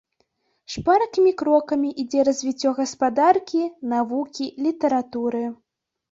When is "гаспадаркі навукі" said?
2.79-4.47